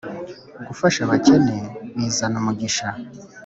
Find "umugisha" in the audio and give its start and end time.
2.41-2.87